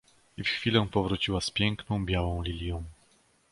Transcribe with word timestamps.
"I 0.37 0.41
w 0.43 0.47
chwilę 0.49 0.87
powróciła 0.91 1.41
z 1.41 1.49
piękną, 1.49 2.05
białą 2.05 2.41
lilią." 2.43 2.83